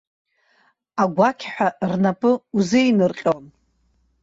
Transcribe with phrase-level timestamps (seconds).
[1.01, 3.45] Агәақьҳәа рнапы узеинырҟьон.